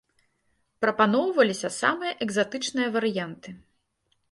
[0.85, 3.49] Прапаноўваліся самыя экзатычныя варыянты.